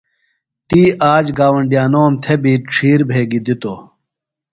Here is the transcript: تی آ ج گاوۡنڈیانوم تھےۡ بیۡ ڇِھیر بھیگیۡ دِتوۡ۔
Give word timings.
تی 0.67 0.81
آ 1.11 1.13
ج 1.25 1.27
گاوۡنڈیانوم 1.37 2.11
تھےۡ 2.23 2.39
بیۡ 2.43 2.59
ڇِھیر 2.71 2.99
بھیگیۡ 3.09 3.43
دِتوۡ۔ 3.45 3.79